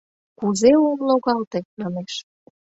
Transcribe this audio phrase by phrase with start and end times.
[0.39, 2.13] «Кузе ом логалте?— манеш.